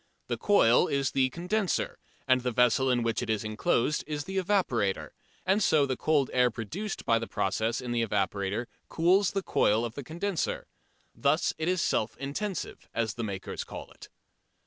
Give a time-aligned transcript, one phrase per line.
[0.29, 4.39] The coil is the "condenser" and the vessel in which it is enclosed is the
[4.39, 5.11] "evaporator,"
[5.45, 9.85] and so the cold air produced by the process in the evaporator cools the coil
[9.85, 10.65] of the condenser.
[11.13, 14.09] Thus it is "self intensive," as the makers call it.